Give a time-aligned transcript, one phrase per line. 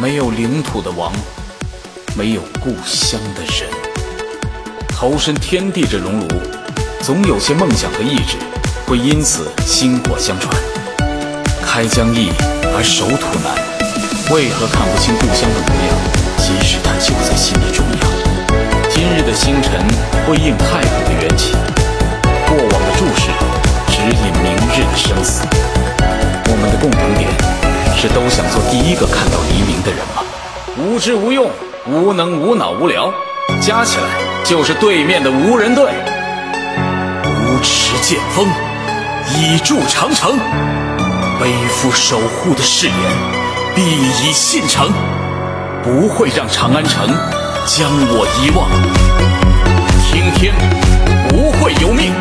[0.00, 1.12] 没有领土的王，
[2.16, 3.68] 没有故乡的人。
[4.88, 6.28] 投身天地这熔炉，
[7.02, 8.36] 总有些梦想和意志
[8.86, 10.54] 会因此薪火相传。
[11.66, 12.30] 开疆易
[12.76, 13.58] 而守土难，
[14.32, 15.98] 为何看不清故乡的模样？
[16.38, 18.00] 即使它就在心的中央。
[18.88, 19.82] 今日的星辰
[20.24, 21.54] 辉映太古的缘起，
[22.46, 23.34] 过往的注视
[23.90, 25.42] 指引明日的生死。
[26.50, 27.17] 我们的共同
[28.00, 30.22] 是都想做第一个看到黎明的人吗？
[30.78, 31.50] 无知无用，
[31.84, 33.12] 无能无脑无聊，
[33.60, 34.04] 加起来
[34.44, 35.90] 就是对面的无人队。
[37.24, 38.46] 无持剑锋，
[39.34, 40.38] 以筑长城。
[41.40, 42.94] 背负守护的誓言，
[43.74, 44.92] 必以信诚，
[45.82, 47.08] 不会让长安城
[47.66, 48.70] 将我遗忘。
[50.04, 50.54] 听天
[51.28, 52.12] 不会由命，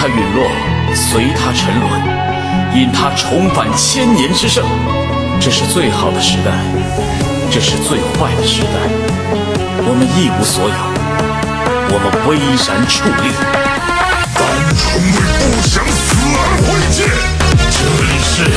[0.00, 0.50] 他陨落，
[0.94, 1.84] 随他沉沦，
[2.74, 4.64] 引他重返千年之盛。
[5.38, 6.52] 这是最好的时代。
[7.50, 8.88] 这是最坏的时代，
[9.84, 10.74] 我们一无所有，
[11.92, 13.28] 我们巍然矗立。
[14.32, 14.40] 单
[14.74, 17.04] 纯为不想死而挥剑，
[17.68, 18.48] 这里是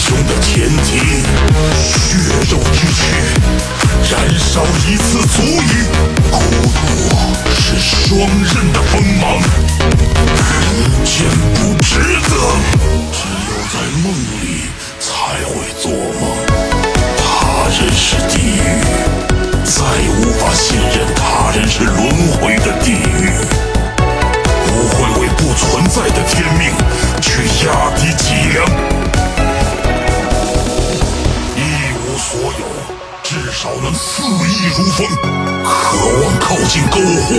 [0.00, 0.98] 雄的前敌，
[1.76, 2.16] 血
[2.50, 3.00] 肉之躯，
[4.10, 5.99] 燃烧一次足矣。
[33.82, 35.06] 能肆意如风。
[35.64, 37.34] 渴望靠近篝火，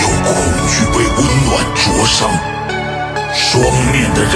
[0.00, 0.34] 又恐
[0.68, 2.28] 惧被温暖灼伤。
[3.34, 4.34] 双面的人，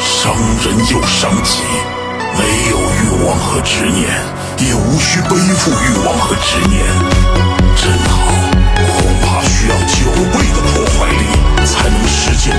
[0.00, 0.34] 伤
[0.64, 1.60] 人又伤己。
[2.34, 2.40] 没
[2.70, 4.08] 有欲望和执念，
[4.58, 6.82] 也无需背负欲望和执念。
[7.76, 8.16] 真好，
[8.96, 11.22] 恐怕需要九倍的破坏力，
[11.66, 12.54] 才能实现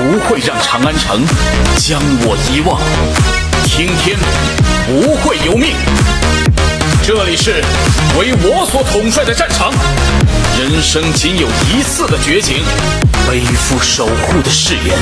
[0.00, 1.22] 不会让长安城
[1.76, 2.80] 将我遗忘。
[3.64, 4.18] 听天
[4.86, 5.76] 不会由命，
[7.12, 7.60] 这里是
[8.16, 9.72] 为我所统帅的战场。
[10.56, 12.62] 人生仅有一次的绝情，
[13.28, 14.96] 背负守护的誓言，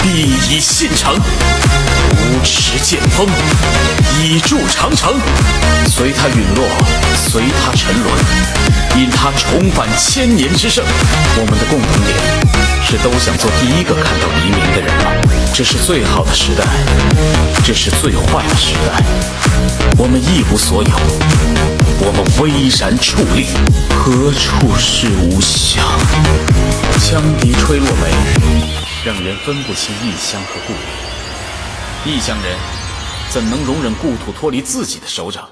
[0.00, 1.12] 必以信诚。
[1.12, 3.26] 无持剑锋，
[4.22, 5.18] 以筑长城。
[5.88, 6.68] 随它陨落，
[7.16, 8.14] 随它沉沦，
[8.96, 10.84] 因它重返千年之盛。
[11.34, 12.16] 我们的共同点
[12.86, 15.29] 是都想做第一个看到黎明的人吗？
[15.52, 16.64] 这是最好的时代，
[17.62, 19.04] 这是最坏的时代。
[19.98, 20.90] 我们一无所有，
[22.00, 23.48] 我们巍然矗立。
[23.94, 25.84] 何处是吾乡？
[26.98, 28.10] 羌笛吹落梅，
[29.04, 30.78] 让人分不清异乡和故里。
[32.06, 32.56] 异乡人
[33.28, 35.46] 怎能容忍故土脱离自己的手掌？